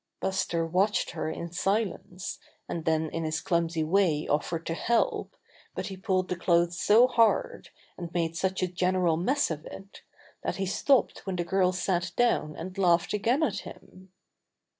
[0.19, 5.35] Buster watched her in silence, and then in his clumsy way offered to help,
[5.75, 10.01] but he pulled the clothes so hard, and made such a general mess of it,
[10.41, 14.11] that he stopped when the girl sat down and laughed again at him.